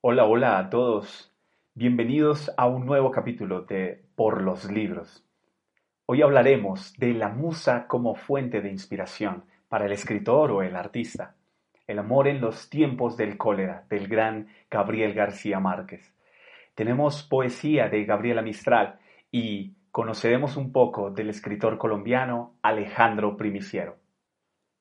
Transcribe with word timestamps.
Hola, 0.00 0.26
hola 0.26 0.60
a 0.60 0.70
todos. 0.70 1.34
Bienvenidos 1.74 2.52
a 2.56 2.68
un 2.68 2.86
nuevo 2.86 3.10
capítulo 3.10 3.62
de 3.62 4.04
Por 4.14 4.42
los 4.42 4.70
Libros. 4.70 5.26
Hoy 6.06 6.22
hablaremos 6.22 6.94
de 6.98 7.14
la 7.14 7.30
musa 7.30 7.88
como 7.88 8.14
fuente 8.14 8.60
de 8.60 8.70
inspiración 8.70 9.42
para 9.68 9.86
el 9.86 9.92
escritor 9.92 10.52
o 10.52 10.62
el 10.62 10.76
artista. 10.76 11.34
El 11.88 11.98
amor 11.98 12.28
en 12.28 12.40
los 12.40 12.70
tiempos 12.70 13.16
del 13.16 13.36
cólera, 13.36 13.86
del 13.90 14.06
gran 14.06 14.46
Gabriel 14.70 15.14
García 15.14 15.58
Márquez. 15.58 16.14
Tenemos 16.76 17.24
poesía 17.24 17.88
de 17.88 18.04
Gabriela 18.04 18.40
Mistral 18.40 19.00
y 19.32 19.74
conoceremos 19.90 20.56
un 20.56 20.70
poco 20.70 21.10
del 21.10 21.28
escritor 21.28 21.76
colombiano 21.76 22.54
Alejandro 22.62 23.36
Primiciero. 23.36 23.96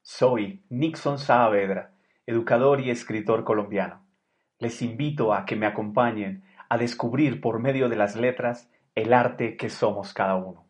Soy 0.03 0.61
Nixon 0.69 1.17
Saavedra, 1.17 1.95
educador 2.27 2.81
y 2.81 2.91
escritor 2.91 3.43
colombiano. 3.43 4.06
Les 4.59 4.81
invito 4.81 5.35
a 5.35 5.45
que 5.45 5.55
me 5.55 5.67
acompañen 5.67 6.41
a 6.67 6.79
descubrir 6.79 7.41
por 7.41 7.59
medio 7.59 7.89
de 7.89 7.95
las 7.95 8.15
letras 8.15 8.71
el 8.95 9.13
arte 9.13 9.55
que 9.55 9.69
somos 9.69 10.13
cada 10.13 10.35
uno. 10.35 10.65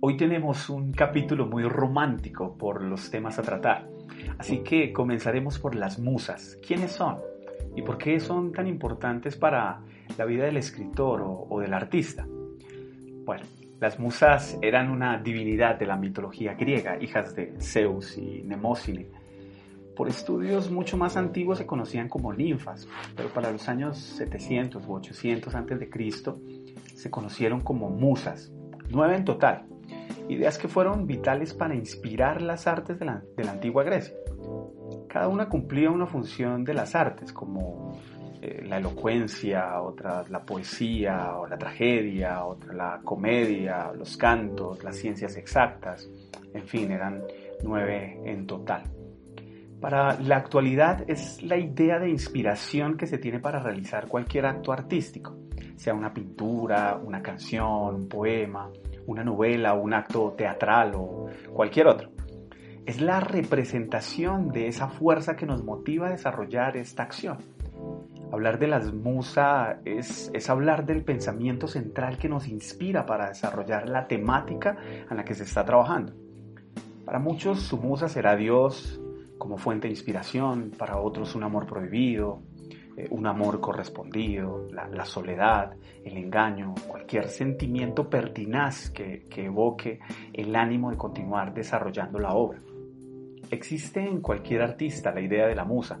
Hoy 0.00 0.16
tenemos 0.16 0.70
un 0.70 0.92
capítulo 0.92 1.46
muy 1.46 1.64
romántico 1.64 2.56
por 2.56 2.82
los 2.82 3.10
temas 3.10 3.38
a 3.38 3.42
tratar, 3.42 3.86
así 4.38 4.58
que 4.58 4.92
comenzaremos 4.92 5.58
por 5.58 5.74
las 5.74 5.98
musas. 5.98 6.58
¿Quiénes 6.66 6.92
son? 6.92 7.18
¿Y 7.76 7.82
por 7.82 7.98
qué 7.98 8.18
son 8.20 8.52
tan 8.52 8.66
importantes 8.66 9.36
para 9.36 9.80
la 10.16 10.24
vida 10.24 10.44
del 10.44 10.56
escritor 10.56 11.22
o, 11.22 11.60
del 11.60 11.74
artista? 11.74 12.26
Bueno, 13.24 13.44
las 13.80 13.98
musas 13.98 14.58
eran 14.62 14.90
una 14.90 15.18
divinidad 15.18 15.78
de 15.78 15.86
la 15.86 15.96
mitología 15.96 16.54
griega, 16.54 17.00
hijas 17.00 17.34
de 17.34 17.54
Zeus 17.60 18.16
y 18.16 18.42
Nemósine. 18.42 19.06
Por 19.94 20.08
estudios 20.08 20.70
mucho 20.70 20.96
más 20.96 21.16
antiguos 21.16 21.58
se 21.58 21.66
conocían 21.66 22.08
como 22.08 22.32
ninfas, 22.32 22.88
pero 23.16 23.28
para 23.30 23.50
los 23.50 23.68
años 23.68 23.98
700 23.98 24.86
u 24.86 24.94
800 24.94 25.54
a.C. 25.54 25.88
se 26.94 27.10
conocieron 27.10 27.60
como 27.60 27.90
musas, 27.90 28.52
nueve 28.90 29.16
en 29.16 29.24
total, 29.24 29.66
ideas 30.28 30.58
que 30.58 30.68
fueron 30.68 31.06
vitales 31.06 31.54
para 31.54 31.74
inspirar 31.74 32.42
las 32.42 32.66
artes 32.66 32.98
de 32.98 33.06
la, 33.06 33.22
antigua 33.48 33.82
Grecia. 33.82 34.14
Cada 35.08 35.28
una 35.28 35.48
cumplía 35.48 35.90
una 35.90 36.06
función 36.06 36.64
de 36.64 36.74
las 36.74 36.94
artes, 36.94 37.32
como 37.32 37.98
eh, 38.40 38.62
la 38.64 38.78
elocuencia, 38.78 39.80
otra 39.80 40.24
la 40.28 40.44
poesía 40.44 41.34
o 41.36 41.46
la 41.46 41.58
tragedia, 41.58 42.44
otra 42.44 42.72
la 42.74 43.00
comedia, 43.02 43.90
los 43.96 44.16
cantos, 44.16 44.82
las 44.84 44.96
ciencias 44.96 45.36
exactas, 45.36 46.08
en 46.52 46.66
fin, 46.66 46.92
eran 46.92 47.22
nueve 47.62 48.20
en 48.24 48.46
total. 48.46 48.84
Para 49.80 50.18
la 50.20 50.36
actualidad 50.36 51.08
es 51.08 51.42
la 51.42 51.56
idea 51.56 52.00
de 52.00 52.10
inspiración 52.10 52.96
que 52.96 53.06
se 53.06 53.18
tiene 53.18 53.38
para 53.38 53.60
realizar 53.60 54.08
cualquier 54.08 54.46
acto 54.46 54.72
artístico, 54.72 55.36
sea 55.76 55.94
una 55.94 56.12
pintura, 56.12 57.00
una 57.02 57.22
canción, 57.22 57.94
un 57.94 58.08
poema, 58.08 58.70
una 59.08 59.24
novela, 59.24 59.72
un 59.72 59.94
acto 59.94 60.34
teatral 60.36 60.92
o 60.94 61.26
cualquier 61.52 61.88
otro. 61.88 62.10
Es 62.84 63.00
la 63.00 63.20
representación 63.20 64.48
de 64.48 64.68
esa 64.68 64.88
fuerza 64.88 65.34
que 65.34 65.46
nos 65.46 65.64
motiva 65.64 66.08
a 66.08 66.10
desarrollar 66.10 66.76
esta 66.76 67.02
acción. 67.02 67.38
Hablar 68.30 68.58
de 68.58 68.68
las 68.68 68.92
musas 68.92 69.78
es, 69.86 70.30
es, 70.34 70.50
hablar 70.50 70.84
del 70.84 71.04
pensamiento 71.04 71.66
central 71.66 72.18
que 72.18 72.28
nos 72.28 72.48
inspira 72.48 73.06
para 73.06 73.28
desarrollar 73.28 73.88
la 73.88 74.06
temática 74.06 74.76
en 75.10 75.16
la 75.16 75.24
que 75.24 75.34
se 75.34 75.44
está 75.44 75.64
trabajando. 75.64 76.12
Para 77.06 77.18
muchos 77.18 77.60
su 77.60 77.78
musa 77.78 78.08
será 78.08 78.36
Dios 78.36 79.00
como 79.38 79.56
fuente 79.56 79.86
de 79.86 79.92
inspiración, 79.92 80.72
para 80.76 80.98
otros 80.98 81.34
un 81.34 81.44
amor 81.44 81.66
prohibido, 81.66 82.42
eh, 82.98 83.06
un 83.10 83.28
amor 83.28 83.60
correspondido, 83.60 84.66
la, 84.72 85.04
soledad, 85.04 85.76
el 86.04 86.16
engaño, 86.16 86.74
cualquier 86.88 87.28
sentimiento 87.28 88.10
pertinaz 88.10 88.90
que, 88.90 89.26
que 89.30 89.44
evoque 89.44 90.00
el 90.32 90.56
ánimo 90.56 90.90
de 90.90 90.96
continuar 90.96 91.54
desarrollando 91.54 92.18
la 92.18 92.34
obra. 92.34 92.60
Existe 93.52 94.00
en 94.00 94.20
cualquier 94.20 94.62
artista 94.62 95.12
la 95.12 95.20
idea 95.20 95.46
de 95.46 95.54
la 95.54 95.64
musa. 95.64 96.00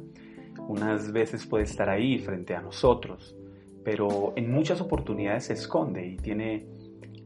Unas 0.66 1.12
veces 1.12 1.46
puede 1.46 1.64
estar 1.64 1.88
ahí 1.88 2.18
frente 2.18 2.56
a 2.56 2.60
nosotros, 2.60 3.36
pero 3.84 4.32
en 4.34 4.50
muchas 4.50 4.80
oportunidades 4.80 5.44
se 5.44 5.52
esconde 5.52 6.04
y 6.04 6.16
tiene, 6.16 6.66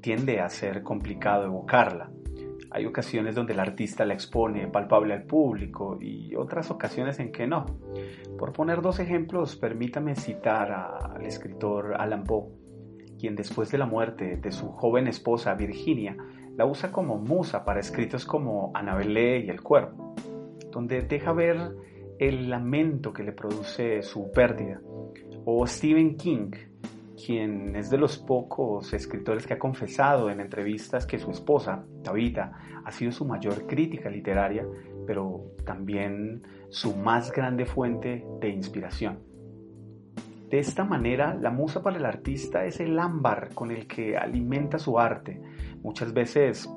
tiende 0.02 0.40
a 0.40 0.50
ser 0.50 0.82
complicado 0.82 1.46
evocarla. 1.46 2.10
Hay 2.74 2.86
ocasiones 2.86 3.34
donde 3.34 3.52
el 3.52 3.60
artista 3.60 4.06
la 4.06 4.14
expone 4.14 4.66
palpable 4.66 5.12
al 5.12 5.24
público 5.24 5.98
y 6.00 6.34
otras 6.34 6.70
ocasiones 6.70 7.18
en 7.18 7.30
que 7.30 7.46
no. 7.46 7.66
Por 8.38 8.52
poner 8.52 8.80
dos 8.80 8.98
ejemplos, 8.98 9.56
permítame 9.56 10.14
citar 10.14 10.72
al 10.72 11.26
escritor 11.26 11.94
Alan 11.98 12.24
Poe, 12.24 12.48
quien 13.18 13.36
después 13.36 13.70
de 13.70 13.78
la 13.78 13.86
muerte 13.86 14.36
de 14.36 14.52
su 14.52 14.68
joven 14.68 15.06
esposa 15.06 15.54
Virginia, 15.54 16.16
la 16.56 16.64
usa 16.64 16.90
como 16.90 17.18
musa 17.18 17.64
para 17.64 17.80
escritos 17.80 18.24
como 18.24 18.70
Annabelle 18.74 19.44
y 19.44 19.50
El 19.50 19.62
Cuervo, 19.62 20.14
donde 20.70 21.02
deja 21.02 21.32
ver 21.32 21.76
el 22.18 22.48
lamento 22.48 23.12
que 23.12 23.22
le 23.22 23.32
produce 23.32 24.02
su 24.02 24.30
pérdida. 24.32 24.80
O 25.44 25.66
Stephen 25.66 26.16
King, 26.16 26.52
quien 27.24 27.76
es 27.76 27.90
de 27.90 27.98
los 27.98 28.18
pocos 28.18 28.92
escritores 28.92 29.46
que 29.46 29.54
ha 29.54 29.58
confesado 29.58 30.30
en 30.30 30.40
entrevistas 30.40 31.06
que 31.06 31.18
su 31.18 31.30
esposa, 31.30 31.84
Tabitha, 32.02 32.52
ha 32.84 32.90
sido 32.90 33.12
su 33.12 33.24
mayor 33.24 33.66
crítica 33.66 34.10
literaria, 34.10 34.66
pero 35.06 35.44
también 35.64 36.42
su 36.68 36.96
más 36.96 37.32
grande 37.32 37.64
fuente 37.64 38.24
de 38.40 38.48
inspiración. 38.48 39.20
De 40.48 40.58
esta 40.58 40.84
manera, 40.84 41.34
la 41.34 41.50
musa 41.50 41.82
para 41.82 41.96
el 41.96 42.04
artista 42.04 42.64
es 42.64 42.80
el 42.80 42.98
ámbar 42.98 43.54
con 43.54 43.70
el 43.70 43.86
que 43.86 44.16
alimenta 44.16 44.78
su 44.78 44.98
arte, 44.98 45.40
muchas 45.82 46.12
veces 46.12 46.68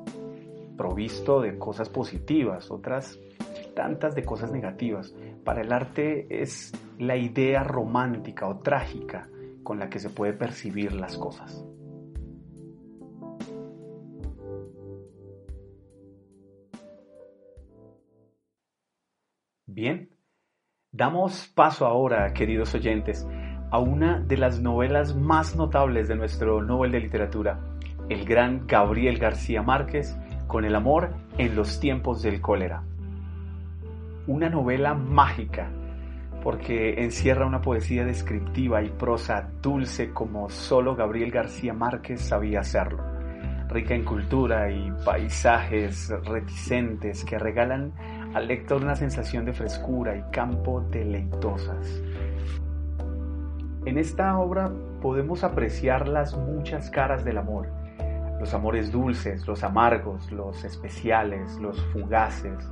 provisto 0.78 1.41
de 1.41 1.57
cosas 1.57 1.89
positivas, 1.89 2.72
otras 2.72 3.19
tantas 3.75 4.16
de 4.16 4.23
cosas 4.23 4.51
negativas. 4.51 5.13
Para 5.44 5.61
el 5.61 5.72
arte 5.72 6.28
es 6.29 6.72
la 7.00 7.17
idea 7.17 7.63
romántica 7.63 8.47
o 8.47 8.59
trágica 8.59 9.28
con 9.65 9.79
la 9.79 9.89
que 9.89 9.99
se 9.99 10.09
puede 10.09 10.31
percibir 10.31 10.93
las 10.93 11.17
cosas. 11.17 11.65
Bien, 19.65 20.09
damos 20.93 21.51
paso 21.53 21.85
ahora, 21.85 22.33
queridos 22.33 22.73
oyentes, 22.75 23.27
a 23.71 23.79
una 23.79 24.21
de 24.21 24.37
las 24.37 24.61
novelas 24.61 25.13
más 25.15 25.57
notables 25.57 26.07
de 26.07 26.15
nuestro 26.15 26.63
Nobel 26.63 26.93
de 26.93 27.01
Literatura, 27.01 27.59
el 28.07 28.23
gran 28.23 28.67
Gabriel 28.67 29.17
García 29.17 29.61
Márquez, 29.61 30.15
con 30.47 30.63
el 30.63 30.75
amor 30.75 31.09
en 31.37 31.57
los 31.57 31.81
tiempos 31.81 32.21
del 32.21 32.39
cólera. 32.39 32.83
Una 34.27 34.49
novela 34.49 34.93
mágica 34.93 35.69
porque 36.45 37.03
encierra 37.03 37.47
una 37.47 37.59
poesía 37.59 38.06
descriptiva 38.06 38.83
y 38.83 38.89
prosa 38.89 39.50
dulce 39.63 40.11
como 40.13 40.47
solo 40.51 40.95
Gabriel 40.95 41.31
García 41.31 41.73
Márquez 41.73 42.22
sabía 42.22 42.59
hacerlo, 42.59 43.03
rica 43.67 43.95
en 43.95 44.06
cultura 44.06 44.69
y 44.69 44.94
paisajes 45.03 46.13
reticentes 46.23 47.25
que 47.25 47.39
regalan 47.39 47.94
al 48.35 48.47
lector 48.47 48.84
una 48.84 48.95
sensación 48.95 49.44
de 49.44 49.53
frescura 49.53 50.16
y 50.16 50.22
campo 50.31 50.81
deleitosas. 50.91 51.99
En 53.85 53.97
esta 53.97 54.37
obra 54.37 54.72
podemos 55.02 55.43
apreciar 55.43 56.08
las 56.08 56.37
muchas 56.37 56.91
caras 56.91 57.25
del 57.25 57.40
amor, 57.40 57.69
los 58.40 58.53
amores 58.53 58.91
dulces, 58.91 59.47
los 59.47 59.64
amargos, 59.64 60.31
los 60.31 60.64
especiales, 60.64 61.55
los 61.55 61.84
fugaces, 61.85 62.69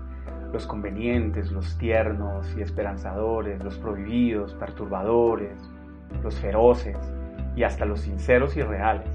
los 0.53 0.67
convenientes, 0.67 1.51
los 1.51 1.77
tiernos 1.79 2.55
y 2.55 2.61
esperanzadores, 2.61 3.61
los 3.63 3.77
prohibidos, 3.79 4.53
perturbadores, 4.53 5.57
los 6.21 6.39
feroces 6.39 6.95
y 7.55 7.63
hasta 7.63 7.85
los 7.85 8.01
sinceros 8.01 8.55
y 8.55 8.61
reales. 8.61 9.09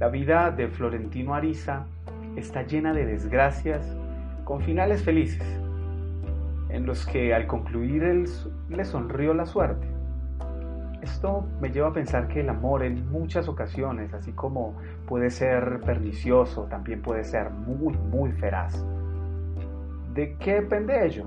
La 0.00 0.08
vida 0.08 0.50
de 0.50 0.66
Florentino 0.66 1.34
Ariza 1.34 1.86
está 2.34 2.64
llena 2.64 2.92
de 2.92 3.06
desgracias 3.06 3.96
con 4.44 4.60
finales 4.60 5.02
felices, 5.02 5.46
en 6.68 6.84
los 6.84 7.06
que 7.06 7.32
al 7.32 7.46
concluir 7.46 8.02
le 8.68 8.84
sonrió 8.84 9.34
la 9.34 9.46
suerte. 9.46 9.86
Esto 11.00 11.46
me 11.60 11.70
lleva 11.70 11.88
a 11.88 11.92
pensar 11.92 12.26
que 12.26 12.40
el 12.40 12.48
amor 12.48 12.82
en 12.82 13.08
muchas 13.08 13.46
ocasiones, 13.46 14.12
así 14.12 14.32
como 14.32 14.74
puede 15.06 15.30
ser 15.30 15.80
pernicioso, 15.86 16.64
también 16.64 17.02
puede 17.02 17.22
ser 17.22 17.50
muy, 17.50 17.96
muy 17.96 18.32
feraz. 18.32 18.84
¿De 20.16 20.34
qué 20.38 20.54
depende 20.54 21.06
ello? 21.06 21.26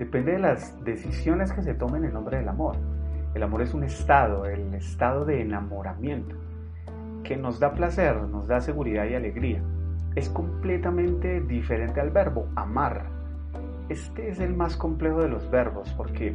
depende 0.00 0.32
de 0.32 0.38
las 0.38 0.82
decisiones 0.82 1.52
que 1.52 1.62
se 1.62 1.74
tomen 1.74 2.04
en 2.04 2.14
nombre 2.14 2.38
del 2.38 2.48
amor. 2.48 2.74
El 3.34 3.42
amor 3.42 3.60
es 3.60 3.74
un 3.74 3.84
estado, 3.84 4.46
el 4.46 4.72
estado 4.72 5.26
de 5.26 5.42
enamoramiento, 5.42 6.36
que 7.22 7.36
nos 7.36 7.60
da 7.60 7.74
placer, 7.74 8.16
nos 8.16 8.48
da 8.48 8.62
seguridad 8.62 9.04
y 9.04 9.14
alegría. 9.14 9.62
Es 10.14 10.30
completamente 10.30 11.42
diferente 11.42 12.00
al 12.00 12.10
verbo 12.10 12.48
amar. 12.56 13.04
Este 13.90 14.30
es 14.30 14.40
el 14.40 14.56
más 14.56 14.74
complejo 14.74 15.20
de 15.20 15.28
los 15.28 15.50
verbos 15.50 15.92
porque 15.98 16.34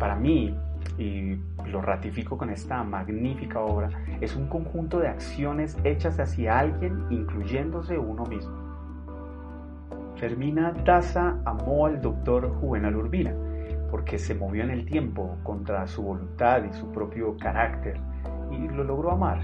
para 0.00 0.16
mí, 0.16 0.56
y 0.96 1.38
lo 1.66 1.82
ratifico 1.82 2.38
con 2.38 2.48
esta 2.48 2.82
magnífica 2.84 3.60
obra, 3.60 3.90
es 4.22 4.34
un 4.34 4.48
conjunto 4.48 4.98
de 4.98 5.08
acciones 5.08 5.76
hechas 5.84 6.18
hacia 6.18 6.58
alguien 6.58 7.04
incluyéndose 7.10 7.98
uno 7.98 8.24
mismo. 8.24 8.63
Fermina 10.16 10.72
Daza 10.84 11.38
amó 11.44 11.86
al 11.86 12.00
doctor 12.00 12.48
Juvenal 12.60 12.96
Urbina 12.96 13.34
porque 13.90 14.18
se 14.18 14.34
movió 14.34 14.62
en 14.64 14.70
el 14.70 14.86
tiempo 14.86 15.36
contra 15.42 15.86
su 15.86 16.02
voluntad 16.02 16.64
y 16.64 16.72
su 16.72 16.90
propio 16.92 17.36
carácter 17.36 17.98
y 18.50 18.68
lo 18.68 18.84
logró 18.84 19.12
amar. 19.12 19.40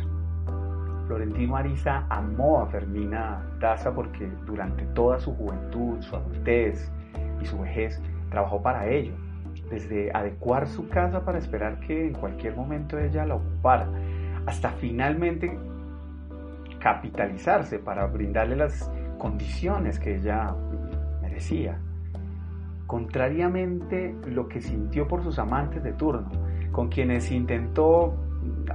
Florentino 1.07 1.57
Ariza 1.57 2.07
amó 2.09 2.61
a 2.61 2.67
Fermina 2.67 3.45
Daza 3.59 3.93
porque 3.93 4.31
durante 4.47 4.85
toda 4.87 5.19
su 5.19 5.35
juventud, 5.35 6.01
su 6.01 6.15
adultez 6.15 6.91
y 7.43 7.47
su 7.47 7.59
vejez 7.59 8.01
trabajó 8.31 8.63
para 8.63 8.89
ello, 8.89 9.15
desde 9.71 10.13
adecuar 10.15 10.69
su 10.69 10.89
casa 10.89 11.25
para 11.25 11.39
esperar 11.39 11.81
que 11.81 12.07
en 12.07 12.15
cualquier 12.15 12.55
momento 12.55 12.97
ella 12.97 13.27
la 13.27 13.35
ocupara, 13.35 13.89
hasta 14.47 14.71
finalmente 14.71 15.59
capitalizarse 16.79 17.79
para 17.81 18.07
brindarle 18.07 18.57
las 18.57 18.91
condiciones 19.21 20.01
que 20.01 20.17
ella 20.17 20.53
merecía 21.23 21.79
contrariamente 22.91 24.17
lo 24.27 24.49
que 24.49 24.61
sintió 24.61 25.07
por 25.07 25.23
sus 25.23 25.39
amantes 25.39 25.81
de 25.85 25.93
turno, 25.93 26.29
con 26.73 26.89
quienes 26.89 27.31
intentó 27.31 28.17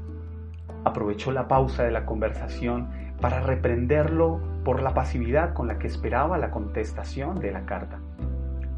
Aprovechó 0.88 1.32
la 1.32 1.48
pausa 1.48 1.84
de 1.84 1.90
la 1.90 2.06
conversación 2.06 2.88
para 3.20 3.40
reprenderlo 3.40 4.40
por 4.64 4.80
la 4.80 4.94
pasividad 4.94 5.52
con 5.52 5.68
la 5.68 5.78
que 5.78 5.86
esperaba 5.86 6.38
la 6.38 6.50
contestación 6.50 7.38
de 7.40 7.52
la 7.52 7.66
carta. 7.66 7.98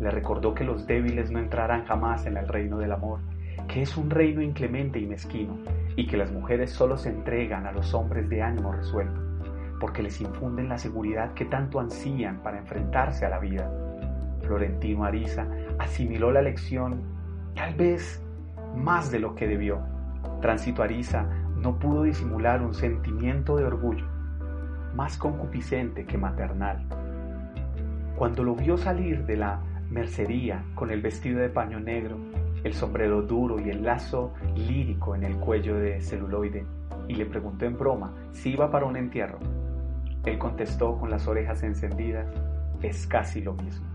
Le 0.00 0.10
recordó 0.10 0.52
que 0.52 0.64
los 0.64 0.88
débiles 0.88 1.30
no 1.30 1.38
entrarán 1.38 1.84
jamás 1.84 2.26
en 2.26 2.36
el 2.36 2.48
reino 2.48 2.78
del 2.78 2.90
amor, 2.90 3.20
que 3.68 3.82
es 3.82 3.96
un 3.96 4.10
reino 4.10 4.42
inclemente 4.42 4.98
y 4.98 5.06
mezquino, 5.06 5.56
y 5.94 6.08
que 6.08 6.16
las 6.16 6.32
mujeres 6.32 6.72
solo 6.72 6.96
se 6.96 7.10
entregan 7.10 7.64
a 7.64 7.70
los 7.70 7.94
hombres 7.94 8.28
de 8.28 8.42
ánimo 8.42 8.72
resuelto, 8.72 9.20
porque 9.78 10.02
les 10.02 10.20
infunden 10.20 10.68
la 10.68 10.78
seguridad 10.78 11.32
que 11.34 11.44
tanto 11.44 11.78
ansían 11.78 12.42
para 12.42 12.58
enfrentarse 12.58 13.24
a 13.24 13.30
la 13.30 13.38
vida. 13.38 13.70
Florentino 14.40 15.04
Ariza 15.04 15.46
asimiló 15.78 16.32
la 16.32 16.42
lección 16.42 17.02
tal 17.54 17.74
vez 17.74 18.20
más 18.74 19.12
de 19.12 19.20
lo 19.20 19.36
que 19.36 19.46
debió. 19.46 19.78
Tránsito 20.40 20.82
Ariza 20.82 21.28
no 21.60 21.78
pudo 21.78 22.04
disimular 22.04 22.62
un 22.62 22.74
sentimiento 22.74 23.56
de 23.56 23.64
orgullo, 23.64 24.06
más 24.94 25.16
concupiscente 25.16 26.06
que 26.06 26.16
maternal. 26.16 26.84
Cuando 28.16 28.42
lo 28.44 28.54
vio 28.54 28.76
salir 28.76 29.24
de 29.26 29.36
la 29.36 29.60
mercería 29.90 30.64
con 30.74 30.90
el 30.90 31.02
vestido 31.02 31.40
de 31.40 31.48
paño 31.48 31.80
negro, 31.80 32.18
el 32.64 32.74
sombrero 32.74 33.22
duro 33.22 33.60
y 33.60 33.70
el 33.70 33.82
lazo 33.82 34.32
lírico 34.54 35.14
en 35.14 35.24
el 35.24 35.36
cuello 35.36 35.76
de 35.76 36.00
celuloide, 36.00 36.64
y 37.08 37.14
le 37.14 37.26
preguntó 37.26 37.64
en 37.64 37.76
broma 37.78 38.14
si 38.32 38.52
iba 38.52 38.70
para 38.70 38.86
un 38.86 38.96
entierro. 38.96 39.38
Él 40.24 40.38
contestó 40.38 40.98
con 40.98 41.10
las 41.10 41.26
orejas 41.26 41.62
encendidas, 41.62 42.26
es 42.82 43.06
casi 43.06 43.40
lo 43.40 43.54
mismo. 43.54 43.89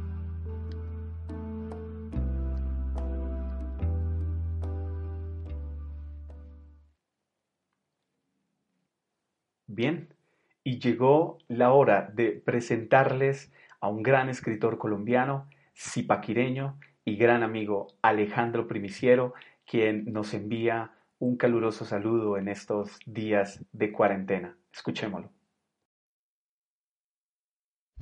Llegó 10.79 11.37
la 11.47 11.71
hora 11.71 12.09
de 12.13 12.31
presentarles 12.31 13.51
a 13.79 13.87
un 13.87 14.03
gran 14.03 14.29
escritor 14.29 14.77
colombiano 14.77 15.47
zipaquireño 15.75 16.79
y 17.03 17.17
gran 17.17 17.43
amigo 17.43 17.87
Alejandro 18.01 18.67
Primiciero, 18.67 19.33
quien 19.65 20.11
nos 20.11 20.33
envía 20.33 20.91
un 21.19 21.37
caluroso 21.37 21.85
saludo 21.85 22.37
en 22.37 22.47
estos 22.47 22.99
días 23.05 23.63
de 23.71 23.91
cuarentena. 23.91 24.57
Escuchémoslo. 24.73 25.29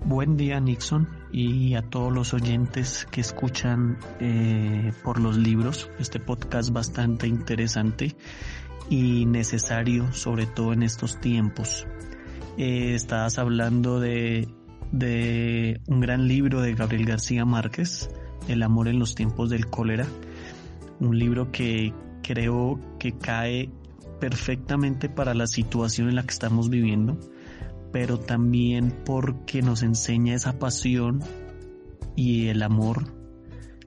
Buen 0.05 0.37
día 0.37 0.59
Nixon 0.59 1.07
y 1.31 1.75
a 1.75 1.81
todos 1.83 2.11
los 2.11 2.33
oyentes 2.33 3.07
que 3.11 3.21
escuchan 3.21 3.97
eh, 4.19 4.91
por 5.03 5.19
los 5.19 5.37
libros. 5.37 5.89
Este 5.99 6.19
podcast 6.19 6.71
bastante 6.71 7.27
interesante 7.27 8.15
y 8.89 9.25
necesario, 9.25 10.11
sobre 10.11 10.45
todo 10.45 10.73
en 10.73 10.83
estos 10.83 11.19
tiempos. 11.21 11.87
Eh, 12.57 12.93
estabas 12.93 13.39
hablando 13.39 13.99
de 13.99 14.47
de 14.93 15.81
un 15.87 15.99
gran 15.99 16.27
libro 16.27 16.61
de 16.61 16.75
Gabriel 16.75 17.05
García 17.05 17.43
Márquez, 17.45 18.09
El 18.47 18.61
amor 18.61 18.87
en 18.87 18.99
los 18.99 19.15
tiempos 19.15 19.49
del 19.49 19.67
cólera, 19.67 20.05
un 20.99 21.17
libro 21.17 21.51
que 21.51 21.93
creo 22.21 22.79
que 22.99 23.13
cae 23.13 23.69
perfectamente 24.19 25.09
para 25.09 25.33
la 25.33 25.47
situación 25.47 26.09
en 26.09 26.15
la 26.15 26.23
que 26.23 26.31
estamos 26.31 26.69
viviendo, 26.69 27.17
pero 27.91 28.19
también 28.19 28.93
porque 29.03 29.61
nos 29.61 29.81
enseña 29.81 30.35
esa 30.35 30.59
pasión 30.59 31.21
y 32.15 32.47
el 32.47 32.61
amor 32.61 33.07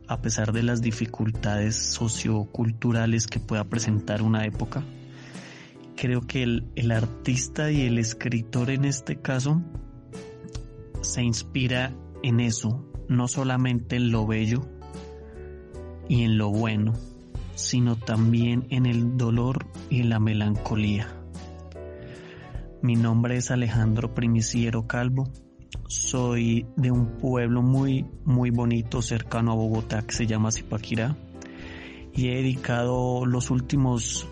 a 0.08 0.20
pesar 0.22 0.52
de 0.52 0.62
las 0.62 0.82
dificultades 0.82 1.76
socioculturales 1.76 3.26
que 3.26 3.40
pueda 3.40 3.64
presentar 3.64 4.22
una 4.22 4.44
época. 4.44 4.82
Creo 5.96 6.20
que 6.20 6.42
el, 6.42 6.70
el 6.76 6.90
artista 6.90 7.70
y 7.70 7.82
el 7.82 7.98
escritor 7.98 8.70
en 8.70 8.84
este 8.84 9.16
caso 9.16 9.62
se 11.00 11.22
inspira 11.22 11.96
en 12.22 12.40
eso, 12.40 12.84
no 13.08 13.28
solamente 13.28 13.96
en 13.96 14.10
lo 14.10 14.26
bello 14.26 14.66
y 16.08 16.22
en 16.22 16.36
lo 16.36 16.50
bueno, 16.50 16.92
sino 17.54 17.96
también 17.96 18.66
en 18.70 18.86
el 18.86 19.16
dolor 19.16 19.66
y 19.88 20.02
la 20.02 20.20
melancolía. 20.20 21.08
Mi 22.82 22.94
nombre 22.94 23.38
es 23.38 23.50
Alejandro 23.50 24.14
Primiciero 24.14 24.86
Calvo. 24.86 25.24
Soy 25.88 26.66
de 26.76 26.90
un 26.90 27.16
pueblo 27.16 27.62
muy, 27.62 28.06
muy 28.24 28.50
bonito 28.50 29.00
cercano 29.00 29.52
a 29.52 29.54
Bogotá 29.54 30.02
que 30.02 30.14
se 30.14 30.26
llama 30.26 30.52
Zipaquirá 30.52 31.16
y 32.12 32.28
he 32.28 32.36
dedicado 32.36 33.24
los 33.24 33.50
últimos 33.50 34.28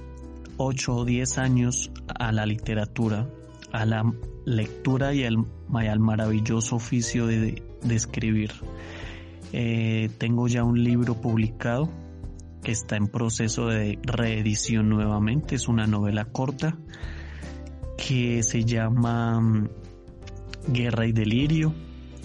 8 0.56 0.94
o 0.94 1.04
10 1.04 1.38
años 1.38 1.90
a 2.18 2.32
la 2.32 2.46
literatura, 2.46 3.28
a 3.72 3.84
la 3.84 4.04
lectura 4.44 5.14
y 5.14 5.24
al, 5.24 5.46
maravilloso 5.98 6.76
oficio 6.76 7.26
de, 7.26 7.62
escribir. 7.88 8.52
Eh, 9.52 10.10
tengo 10.18 10.48
ya 10.48 10.64
un 10.64 10.82
libro 10.82 11.20
publicado 11.20 11.88
que 12.62 12.72
está 12.72 12.96
en 12.96 13.08
proceso 13.08 13.68
de 13.68 13.98
reedición 14.02 14.88
nuevamente. 14.88 15.54
Es 15.54 15.68
una 15.68 15.86
novela 15.86 16.24
corta 16.24 16.76
que 17.96 18.42
se 18.42 18.64
llama 18.64 19.40
mm, 19.40 19.68
Guerra 20.68 21.06
y 21.06 21.12
Delirio. 21.12 21.74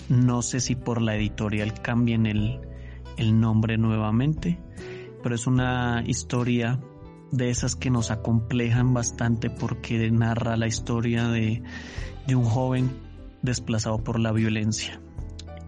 No 0.07 0.41
sé 0.41 0.59
si 0.59 0.75
por 0.75 1.01
la 1.01 1.15
editorial 1.15 1.74
cambien 1.81 2.25
el, 2.25 2.59
el 3.17 3.39
nombre 3.39 3.77
nuevamente, 3.77 4.57
pero 5.21 5.36
es 5.36 5.45
una 5.45 6.03
historia 6.07 6.79
de 7.31 7.50
esas 7.50 7.75
que 7.75 7.89
nos 7.89 8.12
acomplejan 8.12 8.93
bastante 8.93 9.50
porque 9.50 10.09
narra 10.12 10.57
la 10.57 10.67
historia 10.67 11.27
de, 11.27 11.63
de 12.27 12.36
un 12.36 12.45
joven 12.45 12.89
desplazado 13.41 14.03
por 14.03 14.19
la 14.19 14.31
violencia. 14.31 15.01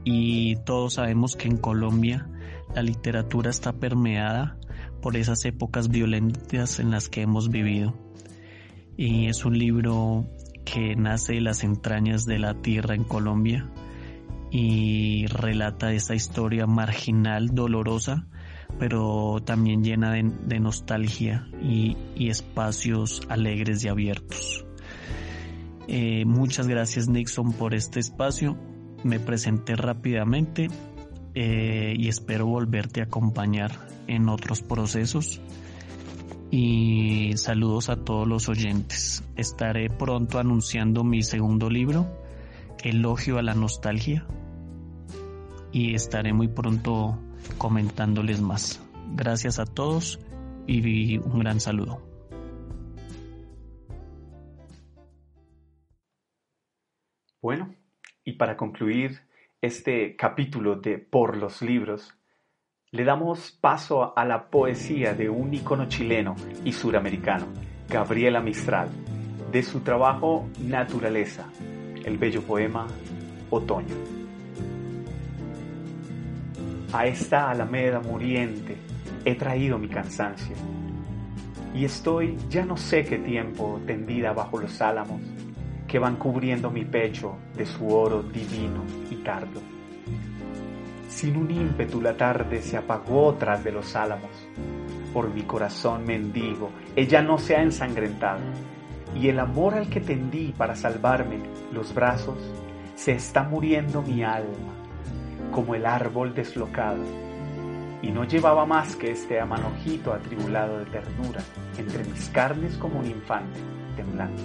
Y 0.04 0.56
todos 0.66 0.96
sabemos 0.96 1.36
que 1.36 1.48
en 1.48 1.58
Colombia 1.58 2.28
la 2.74 2.82
literatura 2.82 3.50
está 3.50 3.74
permeada 3.74 4.58
por 5.02 5.18
esas 5.18 5.46
épocas 5.46 5.90
violentas 5.90 6.80
en 6.80 6.92
las 6.92 7.10
que 7.10 7.22
hemos 7.22 7.50
vivido. 7.50 7.94
Y 8.98 9.28
es 9.28 9.46
un 9.46 9.58
libro 9.58 10.28
que 10.66 10.96
nace 10.96 11.34
de 11.34 11.42
las 11.42 11.64
entrañas 11.64 12.26
de 12.26 12.40
la 12.40 12.56
tierra 12.62 12.96
en 12.96 13.04
Colombia 13.04 13.70
y 14.52 15.26
relata 15.28 15.94
esa 15.94 16.14
historia 16.14 16.68
marginal, 16.68 17.50
dolorosa, 17.54 18.28
pero 18.80 19.42
también 19.44 19.84
llena 19.84 20.14
de, 20.14 20.60
nostalgia 20.60 21.48
y, 21.62 21.96
espacios 22.30 23.22
alegres 23.30 23.84
y 23.84 23.88
abiertos. 23.88 24.66
Eh, 25.88 26.26
muchas 26.26 26.68
gracias 26.68 27.08
Nixon 27.08 27.54
por 27.54 27.74
este 27.74 28.00
espacio. 28.00 28.58
Me 29.04 29.20
presenté 29.20 29.76
rápidamente 29.76 30.68
eh, 31.34 31.94
y 31.98 32.08
espero 32.08 32.46
volverte 32.46 33.02
a 33.02 33.06
acompañar 33.06 33.72
en 34.08 34.30
otros 34.30 34.62
procesos. 34.62 35.42
Y 36.54 37.32
saludos 37.38 37.90
a 37.90 38.04
todos 38.04 38.28
los 38.28 38.50
oyentes. 38.50 39.24
Estaré 39.38 39.90
pronto 39.90 40.38
anunciando 40.38 41.06
mi 41.06 41.24
segundo 41.24 41.70
libro, 41.70 42.06
Elogio 42.84 43.38
a 43.38 43.42
la 43.42 43.54
Nostalgia. 43.54 44.26
Y 45.72 45.96
estaré 45.96 46.34
muy 46.34 46.50
pronto 46.50 47.18
comentándoles 47.58 48.42
más. 48.42 48.82
Gracias 49.14 49.60
a 49.60 49.66
todos 49.66 50.20
y 50.68 51.18
un 51.18 51.40
gran 51.40 51.60
saludo. 51.60 52.02
Bueno, 57.42 57.74
y 58.24 58.34
para 58.34 58.56
concluir 58.56 59.22
este 59.62 60.16
capítulo 60.16 60.76
de 60.76 61.00
Por 61.00 61.38
los 61.38 61.62
libros, 61.62 62.14
le 62.92 63.04
damos 63.04 63.52
paso 63.52 64.18
a 64.18 64.26
la 64.26 64.50
poesía 64.50 65.14
de 65.14 65.30
un 65.30 65.54
ícono 65.54 65.88
chileno 65.88 66.36
y 66.64 66.74
suramericano, 66.74 67.48
Gabriela 67.90 68.42
Mistral, 68.42 68.90
de 69.52 69.64
su 69.64 69.80
trabajo 69.80 70.50
Naturaleza, 70.60 71.50
el 72.06 72.18
bello 72.18 72.42
poema 72.44 72.88
Otoño. 73.50 74.21
A 76.94 77.06
esta 77.06 77.50
alameda 77.50 78.02
muriente 78.02 78.76
he 79.24 79.36
traído 79.36 79.78
mi 79.78 79.88
cansancio, 79.88 80.58
y 81.74 81.86
estoy 81.86 82.38
ya 82.50 82.66
no 82.66 82.76
sé 82.76 83.06
qué 83.06 83.18
tiempo 83.18 83.80
tendida 83.88 84.34
bajo 84.34 84.60
los 84.60 84.82
álamos 84.82 85.22
que 85.88 86.00
van 86.00 86.18
cubriendo 86.18 86.70
mi 86.70 86.84
pecho 86.84 87.38
de 87.56 87.66
su 87.66 87.88
oro 87.88 88.24
divino 88.24 88.84
y 89.10 89.16
tardo. 89.24 89.62
Sin 91.08 91.38
un 91.38 91.50
ímpetu 91.50 92.02
la 92.02 92.18
tarde 92.18 92.62
se 92.62 92.76
apagó 92.76 93.36
tras 93.36 93.64
de 93.64 93.72
los 93.72 93.96
álamos. 93.96 94.32
Por 95.14 95.34
mi 95.34 95.44
corazón 95.44 96.06
mendigo, 96.06 96.72
ella 96.96 97.22
no 97.22 97.38
se 97.38 97.56
ha 97.56 97.62
ensangrentado, 97.62 98.42
y 99.16 99.30
el 99.30 99.40
amor 99.40 99.76
al 99.76 99.90
que 99.90 100.02
tendí 100.02 100.54
para 100.58 100.76
salvarme 100.76 101.40
los 101.72 101.94
brazos, 101.94 102.38
se 102.96 103.14
está 103.14 103.44
muriendo 103.44 104.02
mi 104.02 104.24
alma, 104.24 104.81
como 105.52 105.76
el 105.76 105.86
árbol 105.86 106.34
deslocado. 106.34 107.04
Y 108.02 108.12
no 108.12 108.24
llevaba 108.24 108.66
más 108.66 108.96
que 108.96 109.12
este 109.12 109.40
amanojito 109.40 110.14
atribulado 110.14 110.80
de 110.80 110.86
ternura 110.86 111.42
entre 111.78 112.04
mis 112.06 112.30
carnes 112.30 112.76
como 112.78 113.00
un 113.00 113.06
infante 113.06 113.60
temblando. 113.96 114.42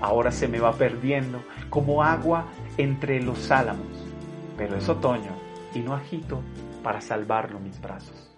Ahora 0.00 0.30
se 0.30 0.46
me 0.46 0.60
va 0.60 0.72
perdiendo 0.72 1.42
como 1.70 2.02
agua 2.02 2.46
entre 2.76 3.22
los 3.22 3.50
álamos, 3.50 3.86
pero 4.56 4.76
es 4.76 4.88
otoño 4.88 5.32
y 5.74 5.80
no 5.80 5.94
agito 5.94 6.42
para 6.82 7.00
salvarlo 7.00 7.58
mis 7.58 7.80
brazos. 7.80 8.28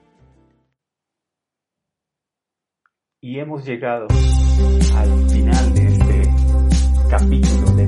Y 3.22 3.38
hemos 3.38 3.66
llegado 3.66 4.06
al 4.96 5.28
final 5.28 5.75
de 5.75 5.87
este 5.87 6.22
capítulo 7.10 7.70
de 7.72 7.87